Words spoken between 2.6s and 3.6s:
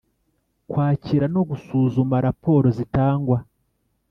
zitangwa